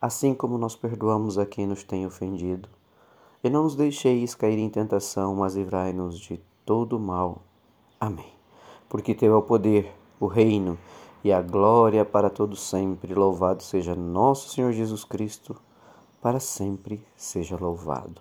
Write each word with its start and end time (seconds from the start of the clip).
assim 0.00 0.34
como 0.34 0.56
nós 0.56 0.76
perdoamos 0.76 1.38
a 1.38 1.46
quem 1.46 1.66
nos 1.66 1.82
tem 1.82 2.06
ofendido. 2.06 2.68
E 3.42 3.50
não 3.50 3.64
nos 3.64 3.76
deixeis 3.76 4.34
cair 4.34 4.58
em 4.58 4.68
tentação, 4.68 5.34
mas 5.34 5.54
livrai-nos 5.54 6.18
de 6.18 6.40
todo 6.64 6.98
mal. 6.98 7.42
Amém. 8.00 8.32
Porque 8.88 9.14
teu 9.14 9.34
é 9.34 9.36
o 9.36 9.42
poder, 9.42 9.92
o 10.18 10.26
reino 10.26 10.78
e 11.22 11.32
a 11.32 11.42
glória 11.42 12.04
para 12.04 12.30
todos 12.30 12.60
sempre. 12.60 13.14
Louvado 13.14 13.62
seja 13.62 13.94
nosso 13.94 14.48
Senhor 14.48 14.72
Jesus 14.72 15.04
Cristo, 15.04 15.56
para 16.20 16.40
sempre 16.40 17.00
seja 17.16 17.56
louvado. 17.56 18.20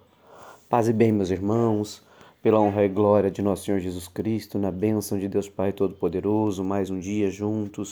Paz 0.69 0.87
e 0.87 0.93
bem, 0.93 1.11
meus 1.11 1.29
irmãos, 1.29 2.03
pela 2.41 2.59
honra 2.59 2.85
e 2.85 2.89
glória 2.89 3.31
de 3.31 3.41
nosso 3.41 3.65
Senhor 3.65 3.79
Jesus 3.79 4.07
Cristo, 4.07 4.59
na 4.59 4.71
bênção 4.71 5.17
de 5.17 5.27
Deus 5.27 5.49
Pai 5.49 5.71
Todo-Poderoso, 5.71 6.63
mais 6.63 6.89
um 6.89 6.99
dia 6.99 7.31
juntos 7.31 7.91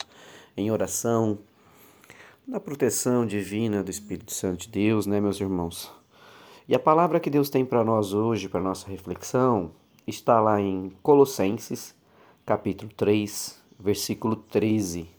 em 0.56 0.72
oração 0.72 1.38
na 2.48 2.60
proteção 2.60 3.26
divina 3.26 3.84
do 3.84 3.90
Espírito 3.90 4.32
Santo 4.32 4.62
de 4.62 4.70
Deus, 4.70 5.08
né, 5.08 5.20
meus 5.20 5.42
irmãos? 5.42 5.92
E 6.68 6.76
a 6.76 6.80
palavra 6.80 7.20
que 7.20 7.30
Deus 7.30 7.50
tem 7.50 7.66
para 7.66 7.84
nós 7.84 8.14
hoje, 8.14 8.48
para 8.48 8.62
nossa 8.62 8.88
reflexão, 8.88 9.72
está 10.06 10.40
lá 10.40 10.62
em 10.62 10.92
Colossenses, 11.02 11.96
capítulo 12.46 12.92
3, 12.96 13.62
versículo 13.80 14.36
13. 14.36 15.10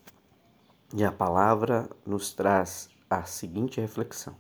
E 0.94 1.04
a 1.04 1.10
palavra 1.10 1.90
nos 2.06 2.32
traz 2.32 2.88
a 3.10 3.24
seguinte 3.24 3.80
reflexão: 3.80 4.36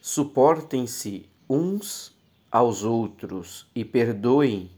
Suportem-se 0.00 1.28
uns 1.48 2.16
aos 2.50 2.82
outros 2.82 3.70
e 3.74 3.84
perdoem 3.84 4.70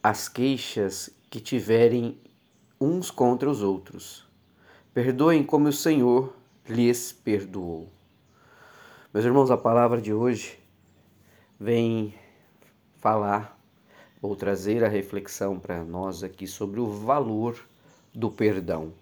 as 0.00 0.28
queixas 0.28 1.10
que 1.28 1.40
tiverem 1.40 2.20
uns 2.80 3.10
contra 3.10 3.50
os 3.50 3.62
outros 3.62 4.31
Perdoem 4.94 5.42
como 5.42 5.68
o 5.68 5.72
Senhor 5.72 6.34
lhes 6.68 7.12
perdoou. 7.12 7.88
Meus 9.12 9.24
irmãos, 9.24 9.50
a 9.50 9.56
palavra 9.56 9.98
de 9.98 10.12
hoje 10.12 10.58
vem 11.58 12.14
falar 12.98 13.58
ou 14.20 14.36
trazer 14.36 14.84
a 14.84 14.88
reflexão 14.88 15.58
para 15.58 15.82
nós 15.82 16.22
aqui 16.22 16.46
sobre 16.46 16.78
o 16.78 16.86
valor 16.86 17.58
do 18.12 18.30
perdão. 18.30 18.92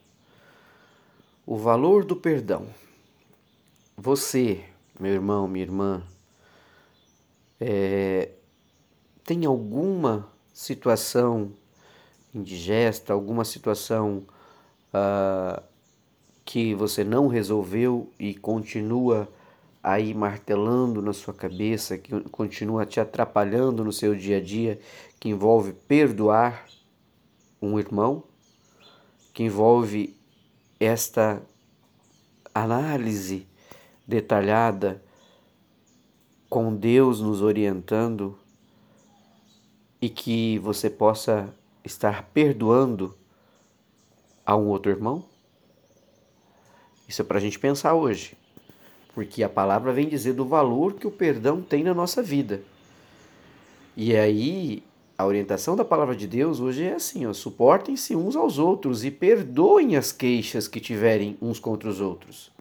O 1.45 1.57
valor 1.57 2.05
do 2.05 2.15
perdão. 2.15 2.69
Você, 3.97 4.65
meu 4.99 5.13
irmão, 5.13 5.49
minha 5.49 5.65
irmã, 5.65 6.03
é, 7.61 8.31
tem 9.25 9.45
alguma 9.45 10.29
situação 10.53 11.53
indigesta, 12.33 13.13
alguma 13.13 13.45
situação 13.45 14.25
uh, 14.95 15.70
que 16.45 16.75
você 16.75 17.05
não 17.05 17.29
resolveu 17.29 18.11
e 18.19 18.35
continua 18.35 19.29
aí 19.83 20.13
martelando 20.13 21.01
na 21.01 21.13
sua 21.13 21.33
cabeça, 21.33 21.97
que 21.97 22.19
continua 22.31 22.85
te 22.85 23.01
atrapalhando 23.01 23.85
no 23.85 23.93
seu 23.93 24.15
dia 24.15 24.39
a 24.39 24.41
dia, 24.41 24.79
que 25.19 25.29
envolve 25.29 25.73
perdoar 25.73 26.67
um 27.63 27.79
irmão, 27.79 28.25
que 29.33 29.45
envolve 29.45 30.15
esta 30.79 31.41
análise 32.55 33.47
detalhada 34.07 35.03
com 36.49 36.75
Deus 36.75 37.21
nos 37.21 37.41
orientando 37.41 38.37
e 40.01 40.09
que 40.09 40.59
você 40.59 40.91
possa 40.91 41.55
estar 41.85 42.29
perdoando 42.35 43.17
a 44.45 44.57
um 44.57 44.67
outro 44.69 44.91
irmão? 44.91 45.30
Isso 47.11 47.23
é 47.23 47.25
para 47.25 47.39
a 47.39 47.41
gente 47.41 47.59
pensar 47.59 47.95
hoje, 47.95 48.35
porque 49.13 49.43
a 49.43 49.49
palavra 49.49 49.93
vem 49.93 50.09
dizer 50.09 50.33
do 50.33 50.45
valor 50.45 50.95
que 50.95 51.09
o 51.09 51.11
perdão 51.11 51.61
tem 51.61 51.83
na 51.83 51.93
nossa 51.93 52.23
vida. 52.23 52.63
E 53.97 54.15
aí, 54.15 54.85
a 55.19 55.27
orientação 55.27 55.75
da 55.75 55.85
palavra 55.85 56.15
de 56.15 56.29
Deus 56.29 56.61
hoje 56.61 56.85
é 56.85 56.95
assim: 56.95 57.31
suportem-se 57.33 58.15
uns 58.15 58.37
aos 58.37 58.61
outros 58.61 59.05
e 59.05 59.11
perdoem 59.11 59.97
as 59.97 60.13
queixas 60.13 60.69
que 60.69 60.79
tiverem 60.79 61.37
uns 61.43 61.59
contra 61.59 61.89
os 61.89 62.01
outros. 62.01 62.53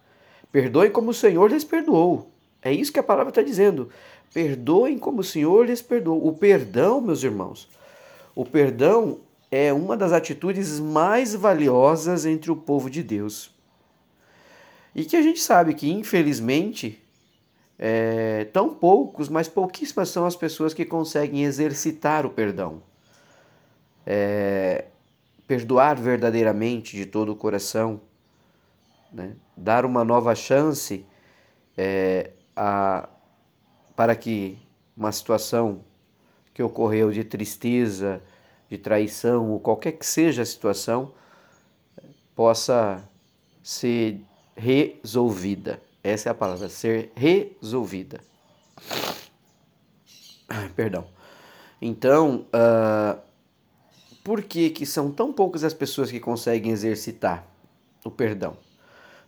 Perdoem 0.52 0.90
como 0.90 1.12
o 1.12 1.14
Senhor 1.14 1.52
lhes 1.52 1.64
perdoou. 1.64 2.32
É 2.60 2.74
isso 2.74 2.92
que 2.92 3.00
a 3.00 3.04
palavra 3.04 3.30
está 3.30 3.44
dizendo. 3.44 3.90
Perdoem 4.34 4.98
como 4.98 5.22
o 5.22 5.24
Senhor 5.24 5.68
lhes 5.68 5.84
perdoou. 5.84 6.26
O 6.28 6.34
perdão, 6.34 7.00
meus 7.00 7.22
irmãos, 7.22 7.70
o 8.34 8.44
perdão 8.44 9.20
é 9.52 9.72
uma 9.72 9.96
das 9.96 10.12
atitudes 10.12 10.80
mais 10.80 11.36
valiosas 11.36 12.26
entre 12.26 12.50
o 12.50 12.56
povo 12.56 12.90
de 12.90 13.04
Deus. 13.04 13.59
E 14.96 15.06
que 15.06 15.16
a 15.16 15.22
gente 15.22 15.40
sabe 15.40 15.74
que, 15.74 15.90
infelizmente, 15.92 17.02
é, 17.78 18.46
tão 18.46 18.74
poucos, 18.74 19.30
mas 19.30 19.48
pouquíssimas 19.48 20.10
são 20.10 20.26
as 20.26 20.36
pessoas 20.36 20.74
que 20.74 20.84
conseguem 20.84 21.46
exercitar 21.46 22.26
o 22.26 22.30
perdão. 22.30 22.82
É, 24.06 24.86
perdoar 25.48 25.96
verdadeiramente 25.96 26.96
de 26.96 27.06
todo 27.06 27.32
o 27.32 27.36
coração, 27.36 28.02
né? 29.12 29.34
dar 29.56 29.86
uma 29.86 30.04
nova 30.04 30.36
chance 30.36 31.06
é, 31.78 32.32
a, 32.56 33.08
para 33.96 34.16
que 34.16 34.58
uma 34.96 35.12
situação 35.12 35.84
que 36.54 36.62
ocorreu 36.62 37.12
de 37.12 37.24
tristeza, 37.24 38.22
de 38.70 38.78
traição, 38.78 39.50
ou 39.50 39.60
qualquer 39.60 39.94
que 39.94 40.06
seja 40.06 40.42
a 40.42 40.46
situação, 40.46 41.14
possa 42.36 43.02
ser 43.64 44.22
resolvida. 44.60 45.82
Essa 46.04 46.30
é 46.30 46.32
a 46.32 46.36
palavra, 46.36 46.70
ser 46.70 47.12
resolvida. 47.16 48.20
Perdão. 50.76 51.06
Então, 51.82 52.46
uh, 52.54 53.20
por 54.24 54.44
que, 54.44 54.70
que 54.70 54.86
são 54.86 55.12
tão 55.12 55.32
poucas 55.32 55.64
as 55.64 55.74
pessoas 55.74 56.12
que 56.12 56.20
conseguem 56.20 56.72
exercitar 56.72 57.48
o 58.04 58.12
perdão? 58.12 58.58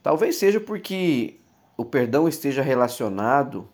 Talvez 0.03 0.35
seja 0.35 0.59
porque 0.59 1.37
o 1.77 1.85
perdão 1.85 2.27
esteja 2.27 2.61
relacionado 2.61 3.67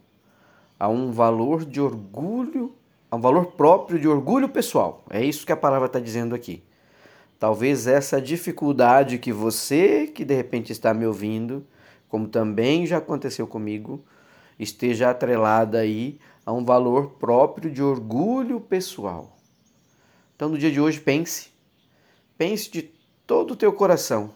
a 0.79 0.87
um 0.87 1.11
valor 1.11 1.65
de 1.65 1.81
orgulho, 1.81 2.75
a 3.09 3.15
um 3.15 3.21
valor 3.21 3.47
próprio 3.53 3.99
de 3.99 4.07
orgulho 4.07 4.47
pessoal. 4.47 5.03
É 5.09 5.23
isso 5.23 5.45
que 5.45 5.51
a 5.51 5.57
palavra 5.57 5.87
está 5.87 5.99
dizendo 5.99 6.35
aqui. 6.35 6.63
Talvez 7.39 7.85
essa 7.85 8.19
dificuldade 8.19 9.19
que 9.19 9.31
você, 9.31 10.07
que 10.07 10.25
de 10.25 10.33
repente 10.33 10.71
está 10.71 10.93
me 10.93 11.05
ouvindo, 11.05 11.65
como 12.09 12.27
também 12.27 12.85
já 12.85 12.97
aconteceu 12.97 13.45
comigo, 13.45 14.03
esteja 14.57 15.11
atrelada 15.11 15.79
aí 15.79 16.19
a 16.45 16.51
um 16.51 16.65
valor 16.65 17.11
próprio 17.19 17.69
de 17.69 17.83
orgulho 17.83 18.59
pessoal. 18.59 19.37
Então, 20.35 20.49
no 20.49 20.57
dia 20.57 20.71
de 20.71 20.79
hoje, 20.79 20.99
pense. 20.99 21.49
Pense 22.37 22.71
de 22.71 22.91
todo 23.25 23.51
o 23.51 23.55
teu 23.55 23.71
coração. 23.73 24.31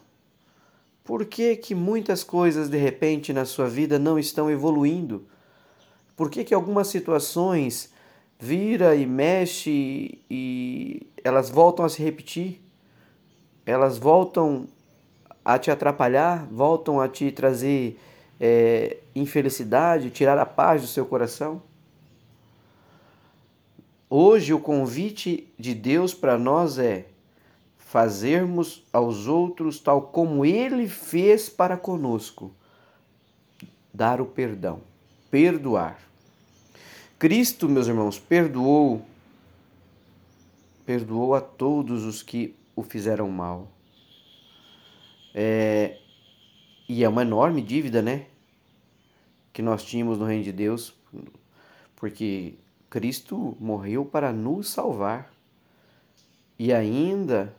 Por 1.04 1.26
que, 1.26 1.56
que 1.56 1.74
muitas 1.74 2.24
coisas 2.24 2.70
de 2.70 2.78
repente 2.78 3.34
na 3.34 3.46
sua 3.46 3.68
vida 3.68 3.98
não 3.98 4.20
estão 4.20 4.50
evoluindo? 4.50 5.26
Por 6.16 6.30
que, 6.30 6.44
que 6.44 6.54
algumas 6.54 6.88
situações 6.88 7.92
vira 8.40 8.96
e 8.96 9.06
mexe 9.06 10.20
e 10.30 11.08
elas 11.24 11.50
voltam 11.50 11.84
a 11.86 11.90
se 11.90 12.02
repetir? 12.04 12.62
Elas 13.66 13.98
voltam 13.98 14.68
a 15.44 15.58
te 15.58 15.72
atrapalhar, 15.72 16.48
voltam 16.52 17.00
a 17.00 17.08
te 17.08 17.32
trazer 17.32 18.00
é, 18.40 18.98
infelicidade, 19.16 20.10
tirar 20.10 20.38
a 20.38 20.46
paz 20.46 20.82
do 20.82 20.88
seu 20.88 21.06
coração? 21.06 21.62
Hoje 24.10 24.54
o 24.54 24.60
convite 24.60 25.48
de 25.58 25.74
Deus 25.74 26.14
para 26.14 26.38
nós 26.38 26.78
é 26.78 27.06
fazermos 27.78 28.84
aos 28.92 29.28
outros 29.28 29.80
tal 29.80 30.02
como 30.02 30.46
Ele 30.46 30.88
fez 30.88 31.50
para 31.50 31.78
conosco, 31.78 32.52
dar 33.94 34.20
o 34.22 34.26
perdão, 34.26 34.82
perdoar. 35.30 36.00
Cristo, 37.20 37.70
meus 37.70 37.88
irmãos, 37.88 38.18
perdoou, 38.18 39.06
perdoou 40.86 41.36
a 41.36 41.42
todos 41.42 42.04
os 42.04 42.24
que 42.24 42.56
o 42.76 42.84
fizeram 42.84 43.30
mal. 43.30 43.68
É, 45.34 45.98
e 46.88 47.04
é 47.04 47.10
uma 47.10 47.22
enorme 47.22 47.62
dívida, 47.62 48.02
né? 48.02 48.26
Que 49.54 49.62
nós 49.62 49.84
tínhamos 49.84 50.18
no 50.18 50.26
reino 50.26 50.44
de 50.44 50.52
Deus, 50.52 50.94
porque 51.96 52.56
Cristo 52.90 53.56
morreu 53.60 54.06
para 54.06 54.34
nos 54.34 54.70
salvar 54.70 55.32
e 56.60 56.74
ainda 56.74 57.56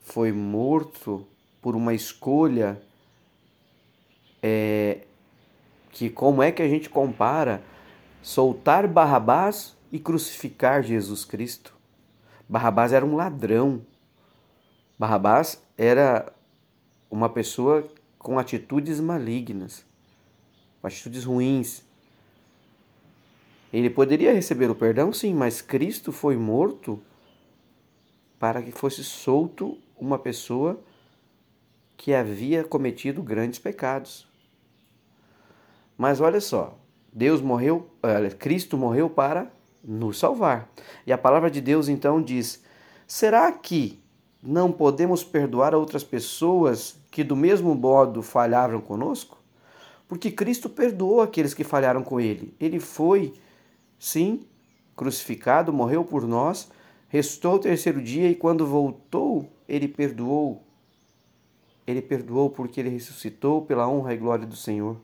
foi 0.00 0.32
morto 0.32 1.26
por 1.60 1.76
uma 1.76 1.92
escolha 1.92 2.80
é, 4.42 5.02
que 5.90 6.08
como 6.08 6.42
é 6.42 6.50
que 6.50 6.62
a 6.62 6.68
gente 6.68 6.88
compara 6.88 7.62
soltar 8.22 8.86
Barrabás 8.86 9.76
e 9.90 9.98
crucificar 9.98 10.82
Jesus 10.82 11.24
Cristo? 11.24 11.74
Barrabás 12.48 12.92
era 12.92 13.04
um 13.04 13.16
ladrão. 13.16 13.82
Barrabás 14.98 15.62
era 15.76 16.32
uma 17.08 17.28
pessoa 17.28 17.86
com 18.18 18.38
atitudes 18.38 18.98
malignas, 18.98 19.84
atitudes 20.82 21.24
ruins. 21.24 21.84
Ele 23.72 23.88
poderia 23.88 24.32
receber 24.32 24.68
o 24.68 24.74
perdão, 24.74 25.12
sim, 25.12 25.32
mas 25.32 25.62
Cristo 25.62 26.10
foi 26.10 26.36
morto 26.36 27.00
para 28.38 28.60
que 28.62 28.72
fosse 28.72 29.04
solto 29.04 29.78
uma 29.96 30.18
pessoa 30.18 30.80
que 31.96 32.14
havia 32.14 32.64
cometido 32.64 33.22
grandes 33.22 33.58
pecados. 33.58 34.26
Mas 35.96 36.20
olha 36.20 36.40
só, 36.40 36.78
Deus 37.12 37.40
morreu, 37.40 37.90
Cristo 38.38 38.76
morreu 38.76 39.10
para 39.10 39.50
nos 39.82 40.18
salvar. 40.18 40.68
E 41.06 41.12
a 41.12 41.18
palavra 41.18 41.50
de 41.50 41.60
Deus 41.60 41.88
então 41.88 42.22
diz: 42.22 42.64
será 43.06 43.50
que 43.52 44.00
não 44.42 44.70
podemos 44.70 45.24
perdoar 45.24 45.74
outras 45.74 46.04
pessoas 46.04 46.96
que 47.10 47.24
do 47.24 47.34
mesmo 47.34 47.74
modo 47.74 48.22
falharam 48.22 48.80
conosco? 48.80 49.38
Porque 50.06 50.30
Cristo 50.30 50.68
perdoou 50.68 51.20
aqueles 51.20 51.52
que 51.52 51.64
falharam 51.64 52.02
com 52.02 52.20
ele. 52.20 52.54
Ele 52.58 52.80
foi, 52.80 53.34
sim, 53.98 54.46
crucificado, 54.96 55.72
morreu 55.72 56.04
por 56.04 56.26
nós, 56.26 56.70
restou 57.08 57.54
o 57.54 57.58
terceiro 57.58 58.00
dia 58.00 58.30
e 58.30 58.34
quando 58.34 58.66
voltou, 58.66 59.48
ele 59.68 59.86
perdoou. 59.86 60.62
Ele 61.86 62.02
perdoou 62.02 62.50
porque 62.50 62.80
ele 62.80 62.88
ressuscitou 62.88 63.62
pela 63.62 63.88
honra 63.88 64.14
e 64.14 64.16
glória 64.16 64.46
do 64.46 64.56
Senhor. 64.56 64.96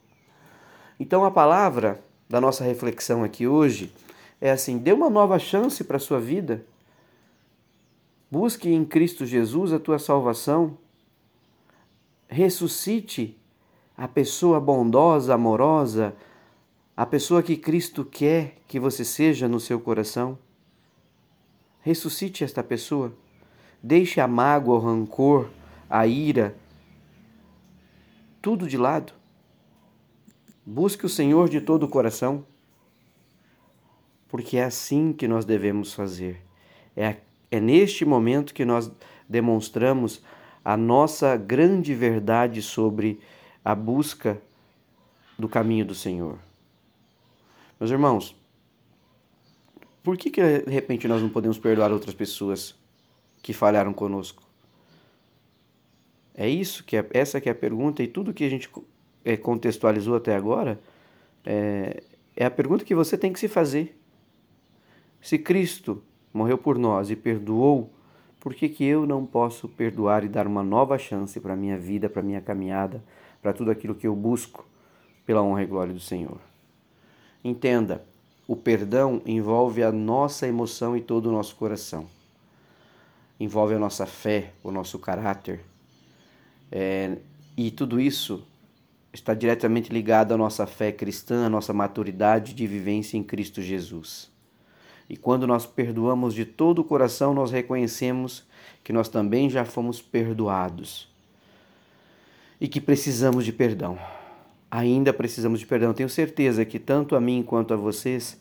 Então 0.99 1.25
a 1.25 1.31
palavra 1.31 2.03
da 2.29 2.41
nossa 2.41 2.65
reflexão 2.65 3.25
aqui 3.25 3.47
hoje 3.47 3.93
é 4.41 4.51
assim: 4.51 4.79
dê 4.79 4.93
uma 4.93 5.11
nova 5.11 5.39
chance 5.39 5.83
para 5.85 5.97
a 5.97 6.01
sua 6.01 6.21
vida. 6.21 6.65
Busque 8.35 8.69
em 8.69 8.85
Cristo 8.85 9.25
Jesus 9.25 9.73
a 9.73 9.79
tua 9.79 9.97
salvação. 9.97 10.77
Ressuscite 12.27 13.39
a 13.97 14.09
pessoa 14.09 14.59
bondosa, 14.59 15.35
amorosa, 15.35 16.17
a 16.97 17.07
pessoa 17.07 17.45
que 17.45 17.57
Cristo 17.57 18.05
quer 18.05 18.57
que 18.67 18.81
você 18.81 19.05
seja 19.05 19.47
no 19.47 19.61
seu 19.61 19.79
coração. 19.79 20.37
Ressuscite 21.81 22.43
esta 22.43 22.61
pessoa. 22.61 23.15
Deixe 23.81 24.21
a 24.21 24.27
mágoa, 24.27 24.79
o 24.79 24.81
rancor, 24.81 25.49
a 25.89 26.05
ira, 26.05 26.57
tudo 28.43 28.67
de 28.67 28.77
lado 28.77 29.13
Busque 30.67 31.07
o 31.07 31.09
Senhor 31.09 31.49
de 31.49 31.61
todo 31.61 31.85
o 31.85 31.89
coração, 31.89 32.45
porque 34.27 34.57
é 34.57 34.65
assim 34.65 35.13
que 35.13 35.29
nós 35.29 35.45
devemos 35.45 35.95
fazer. 35.95 36.43
É, 36.97 37.19
é 37.55 37.61
neste 37.61 38.05
momento 38.05 38.53
que 38.53 38.65
nós 38.65 38.91
demonstramos 39.29 40.21
a 40.65 40.77
nossa 40.77 41.37
grande 41.37 41.95
verdade 41.95 42.61
sobre 42.61 43.21
a 43.65 43.77
busca 43.77 44.43
do 45.39 45.49
caminho 45.49 45.85
do 45.85 45.95
Senhor. 45.95 46.37
Meus 47.79 47.93
irmãos, 47.93 48.37
por 50.03 50.17
que, 50.17 50.31
que 50.31 50.41
de 50.41 50.71
repente 50.71 51.07
nós 51.07 51.23
não 51.23 51.29
podemos 51.29 51.57
perdoar 51.57 51.93
outras 51.93 52.15
pessoas 52.15 52.75
que 53.41 53.53
falharam 53.53 53.93
conosco? 53.93 54.43
É 56.35 56.49
isso 56.49 56.83
que 56.83 56.97
é, 56.97 57.07
essa 57.13 57.41
que 57.41 57.49
é 57.49 57.53
a 57.53 57.55
pergunta 57.55 58.03
e 58.03 58.09
tudo 58.09 58.35
que 58.35 58.43
a 58.43 58.51
gente 58.51 58.69
é, 59.25 59.37
contextualizou 59.37 60.17
até 60.17 60.35
agora, 60.35 60.81
é, 61.45 62.03
é 62.35 62.45
a 62.45 62.51
pergunta 62.51 62.85
que 62.85 62.97
você 62.97 63.17
tem 63.17 63.33
que 63.33 63.39
se 63.39 63.47
fazer. 63.47 63.97
Se 65.21 65.39
Cristo 65.39 66.03
morreu 66.35 66.59
por 66.59 66.77
nós 66.77 67.11
e 67.11 67.17
perdoou, 67.17 67.89
por 68.41 68.53
que, 68.55 68.69
que 68.69 68.85
eu 68.85 69.07
não 69.07 69.25
posso 69.25 69.69
perdoar 69.69 70.25
e 70.25 70.29
dar 70.29 70.47
uma 70.47 70.63
nova 70.63 70.99
chance 70.99 71.39
para 71.41 71.55
a 71.55 71.57
minha 71.57 71.79
vida, 71.79 72.11
para 72.11 72.21
a 72.21 72.25
minha 72.25 72.41
caminhada, 72.41 73.03
para 73.41 73.53
tudo 73.53 73.71
aquilo 73.71 73.95
que 73.95 74.07
eu 74.07 74.15
busco 74.15 74.67
pela 75.25 75.43
honra 75.43 75.63
e 75.63 75.67
glória 75.67 75.95
do 75.95 76.01
Senhor? 76.01 76.39
Entenda, 77.43 78.05
o 78.47 78.57
perdão 78.57 79.23
envolve 79.25 79.83
a 79.83 79.93
nossa 79.93 80.47
emoção 80.47 80.97
e 80.97 81.01
todo 81.01 81.27
o 81.27 81.33
nosso 81.33 81.57
coração. 81.57 82.07
Envolve 83.39 83.75
a 83.75 83.79
nossa 83.79 84.05
fé, 84.05 84.53
o 84.63 84.71
nosso 84.71 84.99
caráter. 84.99 85.61
É, 86.71 87.17
e 87.57 87.71
tudo 87.71 88.01
isso 88.01 88.47
está 89.13 89.33
diretamente 89.33 89.93
ligado 89.93 90.35
à 90.35 90.37
nossa 90.37 90.67
fé 90.67 90.91
cristã, 90.91 91.47
à 91.47 91.49
nossa 91.49 91.73
maturidade 91.73 92.53
de 92.53 92.67
vivência 92.67 93.17
em 93.17 93.23
Cristo 93.23 93.63
Jesus. 93.63 94.34
E 95.09 95.17
quando 95.17 95.47
nós 95.47 95.67
perdoamos 95.67 96.35
de 96.35 96.45
todo 96.45 96.81
o 96.81 96.85
coração, 96.85 97.35
nós 97.35 97.51
reconhecemos 97.51 98.45
que 98.83 98.93
nós 98.93 99.09
também 99.09 99.51
já 99.51 99.65
fomos 99.65 100.01
perdoados 100.01 101.09
e 102.61 102.69
que 102.69 102.81
precisamos 102.81 103.45
de 103.45 103.53
perdão. 103.53 103.99
Ainda 104.71 105.13
precisamos 105.13 105.61
de 105.61 105.67
perdão. 105.67 105.93
Tenho 105.93 106.09
certeza 106.09 106.65
que 106.65 106.79
tanto 106.79 107.15
a 107.15 107.21
mim 107.21 107.43
quanto 107.43 107.75
a 107.75 107.77
vocês 107.77 108.41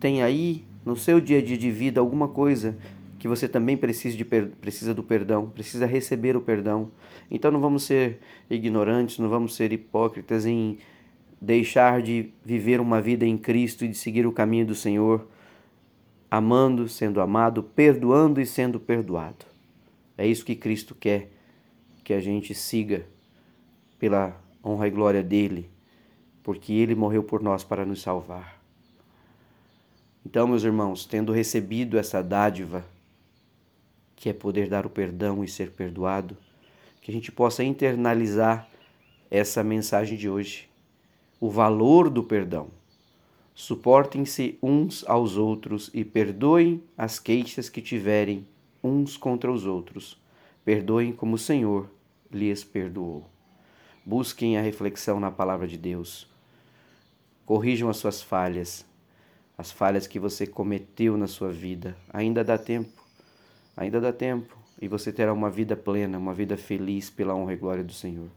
tem 0.00 0.22
aí 0.22 0.64
no 0.84 0.96
seu 0.96 1.20
dia 1.20 1.38
a 1.38 1.42
dia 1.42 1.58
de 1.58 1.70
vida 1.70 2.00
alguma 2.00 2.28
coisa 2.28 2.76
que 3.18 3.26
você 3.26 3.48
também 3.48 3.76
precisa, 3.76 4.16
de, 4.16 4.24
precisa 4.24 4.94
do 4.94 5.02
perdão, 5.02 5.50
precisa 5.50 5.86
receber 5.86 6.36
o 6.36 6.40
perdão. 6.40 6.90
Então 7.30 7.50
não 7.50 7.60
vamos 7.60 7.82
ser 7.82 8.20
ignorantes, 8.48 9.18
não 9.18 9.28
vamos 9.28 9.56
ser 9.56 9.72
hipócritas 9.72 10.46
em 10.46 10.78
deixar 11.40 12.02
de 12.02 12.32
viver 12.44 12.80
uma 12.80 13.00
vida 13.00 13.24
em 13.24 13.36
Cristo 13.38 13.84
e 13.84 13.88
de 13.88 13.96
seguir 13.96 14.26
o 14.26 14.32
caminho 14.32 14.66
do 14.66 14.74
Senhor, 14.74 15.26
amando, 16.30 16.88
sendo 16.88 17.20
amado, 17.20 17.62
perdoando 17.62 18.40
e 18.40 18.46
sendo 18.46 18.78
perdoado. 18.78 19.46
É 20.16 20.26
isso 20.26 20.44
que 20.44 20.56
Cristo 20.56 20.94
quer 20.94 21.30
que 22.02 22.12
a 22.12 22.20
gente 22.20 22.54
siga 22.54 23.06
pela 23.98 24.40
honra 24.64 24.88
e 24.88 24.90
glória 24.90 25.22
dele, 25.22 25.70
porque 26.42 26.72
ele 26.72 26.94
morreu 26.94 27.22
por 27.22 27.42
nós 27.42 27.62
para 27.62 27.84
nos 27.84 28.00
salvar. 28.00 28.58
Então, 30.24 30.46
meus 30.46 30.64
irmãos, 30.64 31.06
tendo 31.06 31.32
recebido 31.32 31.98
essa 31.98 32.22
dádiva, 32.22 32.84
que 34.16 34.28
é 34.28 34.32
poder 34.32 34.68
dar 34.68 34.84
o 34.84 34.90
perdão 34.90 35.44
e 35.44 35.48
ser 35.48 35.70
perdoado, 35.70 36.36
que 37.00 37.10
a 37.10 37.14
gente 37.14 37.30
possa 37.30 37.62
internalizar 37.62 38.68
essa 39.30 39.62
mensagem 39.62 40.18
de 40.18 40.28
hoje. 40.28 40.68
O 41.40 41.50
valor 41.50 42.10
do 42.10 42.22
perdão. 42.22 42.68
Suportem-se 43.54 44.58
uns 44.62 45.04
aos 45.08 45.36
outros 45.36 45.90
e 45.92 46.04
perdoem 46.04 46.82
as 46.96 47.18
queixas 47.18 47.68
que 47.68 47.80
tiverem 47.80 48.46
uns 48.82 49.16
contra 49.16 49.50
os 49.50 49.66
outros. 49.66 50.20
Perdoem 50.64 51.12
como 51.12 51.34
o 51.34 51.38
Senhor 51.38 51.90
lhes 52.30 52.62
perdoou. 52.64 53.24
Busquem 54.04 54.56
a 54.56 54.62
reflexão 54.62 55.20
na 55.20 55.30
palavra 55.30 55.66
de 55.66 55.76
Deus. 55.76 56.28
Corrijam 57.44 57.88
as 57.88 57.96
suas 57.96 58.22
falhas, 58.22 58.84
as 59.56 59.70
falhas 59.70 60.06
que 60.06 60.18
você 60.18 60.46
cometeu 60.46 61.16
na 61.16 61.26
sua 61.26 61.50
vida. 61.50 61.96
Ainda 62.12 62.44
dá 62.44 62.58
tempo. 62.58 63.02
Ainda 63.76 64.00
dá 64.00 64.12
tempo 64.12 64.56
e 64.80 64.86
você 64.86 65.12
terá 65.12 65.32
uma 65.32 65.50
vida 65.50 65.76
plena, 65.76 66.18
uma 66.18 66.32
vida 66.32 66.56
feliz 66.56 67.10
pela 67.10 67.34
honra 67.34 67.52
e 67.52 67.56
glória 67.56 67.84
do 67.84 67.92
Senhor. 67.92 68.28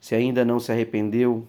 Se 0.00 0.14
ainda 0.14 0.44
não 0.44 0.58
se 0.58 0.72
arrependeu, 0.72 1.46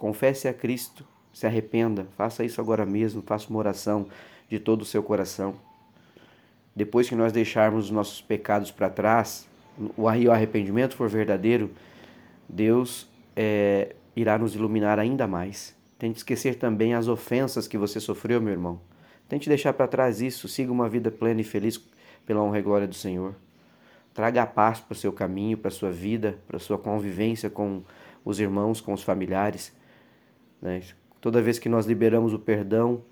confesse 0.00 0.48
a 0.48 0.54
Cristo, 0.54 1.06
se 1.30 1.46
arrependa, 1.46 2.08
faça 2.16 2.42
isso 2.42 2.58
agora 2.58 2.86
mesmo, 2.86 3.22
faça 3.22 3.50
uma 3.50 3.58
oração 3.58 4.08
de 4.48 4.58
todo 4.58 4.80
o 4.80 4.84
seu 4.84 5.02
coração. 5.02 5.54
Depois 6.74 7.06
que 7.06 7.14
nós 7.14 7.32
deixarmos 7.32 7.84
os 7.84 7.90
nossos 7.90 8.20
pecados 8.22 8.70
para 8.70 8.88
trás, 8.88 9.46
o 9.96 10.08
arrependimento 10.08 10.96
for 10.96 11.08
verdadeiro, 11.08 11.70
Deus 12.48 13.06
é, 13.36 13.94
irá 14.16 14.38
nos 14.38 14.54
iluminar 14.54 14.98
ainda 14.98 15.26
mais. 15.26 15.76
Tente 15.98 16.16
esquecer 16.16 16.54
também 16.54 16.94
as 16.94 17.06
ofensas 17.06 17.68
que 17.68 17.76
você 17.76 18.00
sofreu, 18.00 18.40
meu 18.40 18.52
irmão. 18.52 18.80
Tente 19.28 19.50
deixar 19.50 19.74
para 19.74 19.86
trás 19.86 20.22
isso, 20.22 20.48
siga 20.48 20.72
uma 20.72 20.88
vida 20.88 21.10
plena 21.10 21.42
e 21.42 21.44
feliz 21.44 21.78
pela 22.24 22.42
honra 22.42 22.58
e 22.58 22.62
glória 22.62 22.88
do 22.88 22.94
Senhor. 22.94 23.34
Traga 24.14 24.42
a 24.42 24.46
paz 24.46 24.80
para 24.80 24.94
o 24.94 24.96
seu 24.96 25.12
caminho, 25.12 25.58
para 25.58 25.68
a 25.68 25.72
sua 25.72 25.90
vida, 25.90 26.38
para 26.48 26.56
a 26.56 26.60
sua 26.60 26.78
convivência 26.78 27.50
com 27.50 27.82
os 28.24 28.40
irmãos, 28.40 28.80
com 28.80 28.94
os 28.94 29.02
familiares. 29.02 29.78
Né? 30.60 30.82
Toda 31.20 31.42
vez 31.42 31.58
que 31.58 31.68
nós 31.68 31.86
liberamos 31.86 32.32
o 32.32 32.38
perdão, 32.38 33.02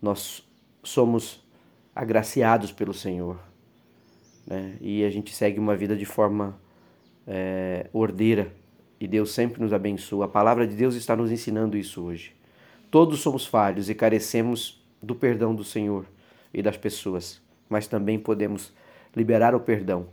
nós 0.00 0.46
somos 0.82 1.44
agraciados 1.94 2.72
pelo 2.72 2.94
Senhor. 2.94 3.38
Né? 4.46 4.76
E 4.80 5.04
a 5.04 5.10
gente 5.10 5.34
segue 5.34 5.58
uma 5.58 5.76
vida 5.76 5.96
de 5.96 6.04
forma 6.04 6.58
é, 7.26 7.86
ordeira, 7.92 8.52
E 9.00 9.06
Deus 9.06 9.32
sempre 9.32 9.60
nos 9.62 9.72
abençoa. 9.72 10.24
A 10.24 10.28
palavra 10.28 10.66
de 10.66 10.74
Deus 10.74 10.94
está 10.94 11.14
nos 11.14 11.30
ensinando 11.30 11.76
isso 11.76 12.02
hoje. 12.02 12.34
Todos 12.90 13.20
somos 13.20 13.46
falhos 13.46 13.90
e 13.90 13.94
carecemos 13.94 14.82
do 15.02 15.14
perdão 15.14 15.54
do 15.54 15.62
Senhor 15.62 16.06
e 16.52 16.62
das 16.62 16.76
pessoas, 16.76 17.40
mas 17.68 17.86
também 17.86 18.18
podemos 18.18 18.72
liberar 19.14 19.54
o 19.54 19.60
perdão 19.60 20.08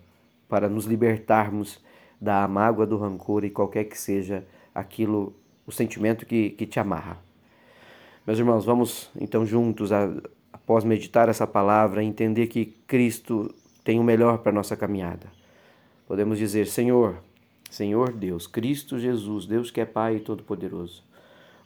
para 0.48 0.68
nos 0.68 0.86
libertarmos 0.86 1.82
da 2.20 2.48
mágoa, 2.48 2.86
do 2.86 2.98
rancor 2.98 3.44
e 3.44 3.50
qualquer 3.50 3.86
que 3.86 3.98
seja 3.98 4.46
aquilo, 4.74 5.34
o 5.66 5.72
sentimento 5.72 6.26
que, 6.26 6.52
que 6.52 6.66
te 6.66 6.80
amarra. 6.80 7.18
Meus 8.26 8.40
irmãos, 8.40 8.66
vamos 8.66 9.10
então 9.20 9.46
juntos, 9.46 9.92
a, 9.92 10.10
após 10.52 10.84
meditar 10.84 11.30
essa 11.30 11.46
palavra, 11.46 12.04
entender 12.04 12.48
que 12.48 12.66
Cristo 12.88 13.54
tem 13.84 14.00
o 14.00 14.04
melhor 14.04 14.40
para 14.40 14.52
a 14.52 14.56
nossa 14.56 14.76
caminhada. 14.76 15.28
Podemos 16.08 16.38
dizer: 16.38 16.68
Senhor, 16.68 17.18
Senhor 17.70 18.12
Deus, 18.12 18.48
Cristo 18.48 19.00
Jesus, 19.00 19.46
Deus 19.46 19.70
que 19.70 19.82
é 19.82 19.86
Pai 19.86 20.20
Todo-Poderoso, 20.20 21.04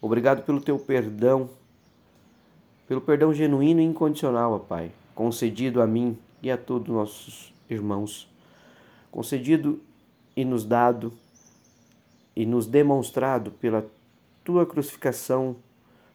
obrigado 0.02 0.44
pelo 0.44 0.60
teu 0.60 0.78
perdão, 0.78 1.50
pelo 2.88 3.02
perdão 3.02 3.34
genuíno 3.34 3.80
e 3.80 3.86
incondicional, 3.86 4.54
ó 4.54 4.60
Pai, 4.60 4.92
concedido 5.16 5.82
a 5.82 5.88
mim 5.88 6.18
e 6.42 6.50
a 6.52 6.58
todos 6.58 6.94
nossos 6.94 7.54
irmãos, 7.70 8.28
concedido 9.12 9.80
e 10.36 10.44
nos 10.44 10.66
dado 10.66 11.14
e 12.40 12.46
nos 12.46 12.66
demonstrado 12.66 13.52
pela 13.52 13.86
tua 14.46 14.66
crucificação 14.66 15.58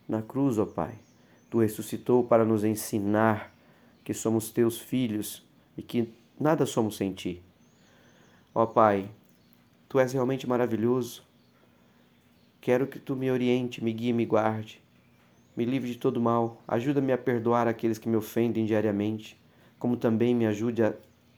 na 0.08 0.22
cruz, 0.22 0.58
ó 0.58 0.64
Pai. 0.64 0.94
Tu 1.50 1.58
ressuscitou 1.58 2.24
para 2.24 2.46
nos 2.46 2.64
ensinar 2.64 3.54
que 4.02 4.14
somos 4.14 4.50
teus 4.50 4.78
filhos 4.78 5.46
e 5.76 5.82
que 5.82 6.08
nada 6.40 6.64
somos 6.64 6.96
sem 6.96 7.12
ti. 7.12 7.42
Ó 8.54 8.64
Pai, 8.64 9.10
tu 9.86 10.00
és 10.00 10.14
realmente 10.14 10.48
maravilhoso. 10.48 11.22
Quero 12.58 12.86
que 12.86 12.98
tu 12.98 13.14
me 13.14 13.30
oriente, 13.30 13.84
me 13.84 13.92
guie, 13.92 14.14
me 14.14 14.24
guarde. 14.24 14.82
Me 15.54 15.66
livre 15.66 15.92
de 15.92 15.98
todo 15.98 16.22
mal. 16.22 16.56
Ajuda-me 16.66 17.12
a 17.12 17.18
perdoar 17.18 17.68
aqueles 17.68 17.98
que 17.98 18.08
me 18.08 18.16
ofendem 18.16 18.64
diariamente, 18.64 19.38
como 19.78 19.94
também 19.94 20.34
me 20.34 20.46
ajude 20.46 20.82
a 20.84 20.94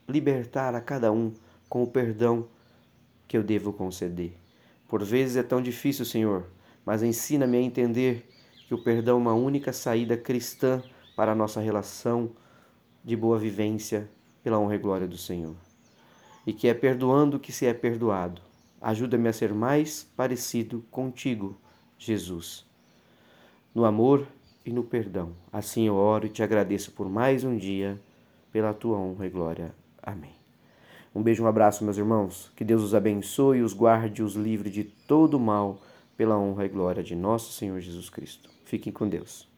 libertar 0.08 0.76
a 0.76 0.80
cada 0.80 1.10
um 1.10 1.32
com 1.68 1.82
o 1.82 1.88
perdão 1.88 2.46
que 3.26 3.36
eu 3.36 3.42
devo 3.42 3.72
conceder. 3.72 4.45
Por 4.88 5.02
vezes 5.04 5.36
é 5.36 5.42
tão 5.42 5.60
difícil, 5.60 6.04
Senhor, 6.04 6.44
mas 6.84 7.02
ensina-me 7.02 7.56
a 7.56 7.60
entender 7.60 8.28
que 8.66 8.74
o 8.74 8.82
perdão 8.82 9.16
é 9.16 9.20
uma 9.20 9.34
única 9.34 9.72
saída 9.72 10.16
cristã 10.16 10.82
para 11.16 11.32
a 11.32 11.34
nossa 11.34 11.60
relação 11.60 12.30
de 13.04 13.16
boa 13.16 13.38
vivência 13.38 14.08
pela 14.42 14.58
honra 14.58 14.74
e 14.76 14.78
glória 14.78 15.08
do 15.08 15.16
Senhor. 15.16 15.56
E 16.46 16.52
que 16.52 16.68
é 16.68 16.74
perdoando 16.74 17.40
que 17.40 17.52
se 17.52 17.66
é 17.66 17.74
perdoado. 17.74 18.42
Ajuda-me 18.80 19.28
a 19.28 19.32
ser 19.32 19.52
mais 19.52 20.04
parecido 20.16 20.84
contigo, 20.90 21.58
Jesus, 21.98 22.64
no 23.74 23.84
amor 23.84 24.26
e 24.64 24.72
no 24.72 24.84
perdão. 24.84 25.32
Assim 25.52 25.86
eu 25.86 25.94
oro 25.94 26.26
e 26.26 26.30
te 26.30 26.42
agradeço 26.42 26.92
por 26.92 27.08
mais 27.08 27.42
um 27.42 27.56
dia, 27.56 28.00
pela 28.52 28.74
tua 28.74 28.98
honra 28.98 29.26
e 29.26 29.30
glória. 29.30 29.74
Amém. 30.02 30.35
Um 31.16 31.22
beijo, 31.22 31.42
um 31.42 31.46
abraço, 31.46 31.82
meus 31.82 31.96
irmãos. 31.96 32.52
Que 32.54 32.62
Deus 32.62 32.82
os 32.82 32.94
abençoe, 32.94 33.62
os 33.62 33.72
guarde 33.72 34.22
os 34.22 34.34
livre 34.34 34.68
de 34.68 34.84
todo 34.84 35.40
mal, 35.40 35.80
pela 36.14 36.36
honra 36.36 36.66
e 36.66 36.68
glória 36.68 37.02
de 37.02 37.16
nosso 37.16 37.54
Senhor 37.54 37.80
Jesus 37.80 38.10
Cristo. 38.10 38.50
Fiquem 38.66 38.92
com 38.92 39.08
Deus. 39.08 39.48